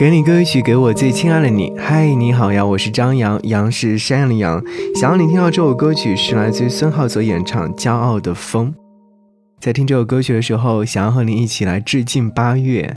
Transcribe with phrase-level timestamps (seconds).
[0.00, 1.74] 给你歌曲，给我最亲爱的你。
[1.76, 4.64] 嗨，你好呀，我是张扬，杨是山羊的羊。
[4.94, 8.68] 想要你听到这首歌曲，是来自于孙浩所演唱《骄傲的风》。
[9.60, 12.94] 在听这首歌曲的时候，想要和你一起来致敬八月。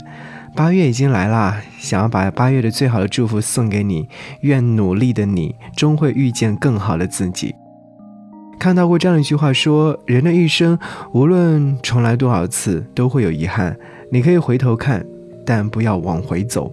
[0.56, 4.08] 八月已经来啦，想要把八月的最好的祝福送给你。
[4.40, 7.54] 愿努力的你，终会遇见更好的自己。
[8.58, 10.78] 看到过这样一句话说：人的一生，
[11.12, 13.76] 无论重来多少次，都会有遗憾。
[14.10, 15.04] 你可以回头看，
[15.44, 16.72] 但不要往回走。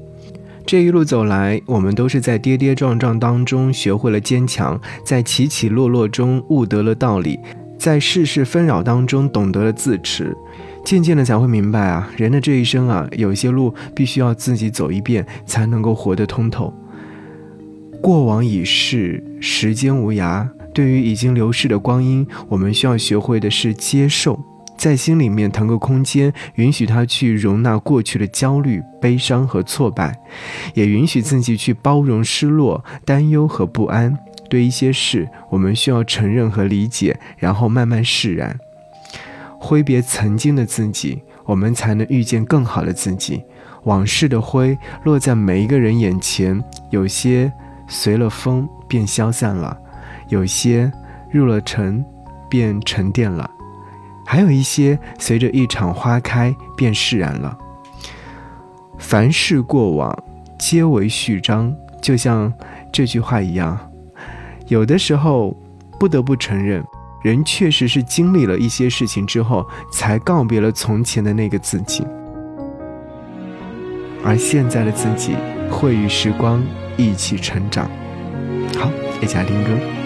[0.71, 7.37] 这一路走来，我们都是在跌跌撞撞当中学会了坚强，在起起落落中悟得了道理，
[7.77, 10.33] 在世事纷扰当中懂得了自持，
[10.85, 16.73] 渐渐的才会明白啊，人的这一生啊，有些路必须要自己走一遍，才能够活得通透。
[18.01, 24.39] 过往已逝，时间无涯，对于已经流逝的光阴，我们需要学会的是接受。
[24.81, 30.19] 在心里面腾个空间，允许他去容纳过去的焦虑、悲伤和挫败，
[30.73, 34.17] 也允许自己去包容失落、担忧和不安。
[34.49, 38.59] 对一些事，我们需要承认和理解，然后慢慢释然，
[39.59, 43.43] 挥别曾经的自己，我们才能遇见更好的自己。
[43.83, 46.59] 往事的灰落在每一个人眼前，
[46.89, 47.53] 有些
[47.87, 49.77] 随了风便消散了，
[50.29, 50.91] 有些
[51.29, 52.03] 入了尘
[52.49, 53.47] 便沉淀了。
[54.31, 57.57] 还有一些随着一场花开便释然了。
[58.97, 60.23] 凡事过往
[60.57, 62.53] 皆为序章，就像
[62.93, 63.77] 这句话一样，
[64.69, 65.53] 有的时候
[65.99, 66.81] 不得不承认，
[67.21, 72.07] 人确实是经历了一些事情之后，才告别了从前的那个自己，
[74.23, 75.35] 而现在的自己
[75.69, 76.63] 会与时光
[76.95, 77.91] 一起成长。
[78.79, 78.89] 好，
[79.21, 80.00] 一起来听歌。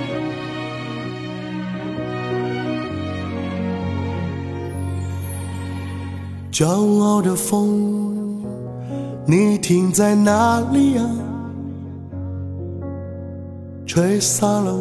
[6.55, 6.65] 骄
[7.01, 8.41] 傲的风，
[9.25, 11.03] 你停在哪里呀？
[13.85, 14.73] 吹散了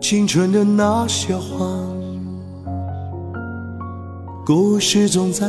[0.00, 1.68] 青春的那些花。
[4.44, 5.48] 故事总在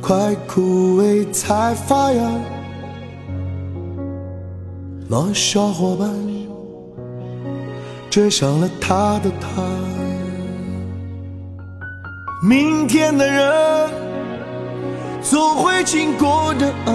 [0.00, 2.30] 快枯萎才发芽。
[5.08, 6.08] 那小伙伴
[8.08, 10.13] 追上了他的她。
[12.46, 13.90] 明天的人
[15.22, 16.92] 总会经过的啊，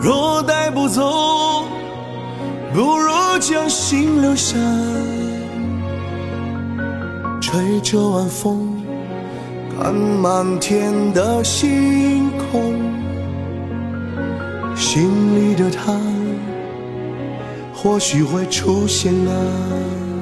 [0.00, 1.64] 若带不走，
[2.72, 4.56] 不如将心留下。
[7.38, 8.82] 吹着晚风，
[9.76, 12.80] 看满天的星空，
[14.74, 16.00] 心里的他
[17.74, 20.13] 或许会出现啊。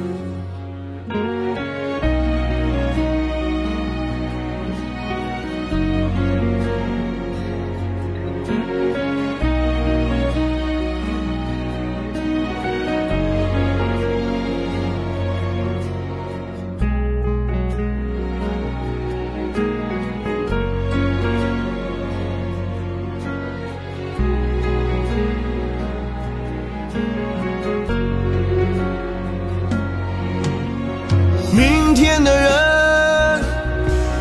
[31.54, 33.44] 明天的人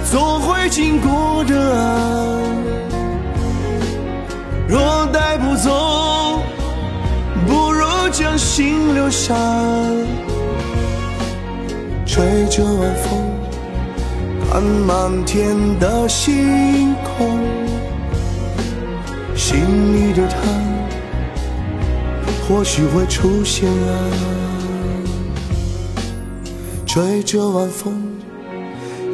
[0.03, 1.55] 总会经过的，
[4.67, 6.41] 若带不走，
[7.47, 9.33] 不如将心留下。
[12.05, 13.31] 吹着晚风，
[14.51, 17.39] 看满天的星空，
[19.33, 19.57] 心
[19.95, 20.35] 里的他
[22.45, 24.60] 或许会出现啊。
[26.93, 27.93] 吹着晚风，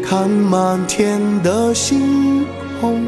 [0.03, 2.43] 看满天的星
[2.81, 3.05] 空，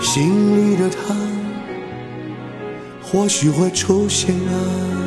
[0.00, 1.16] 心里的他
[3.02, 4.99] 或许会出现啊。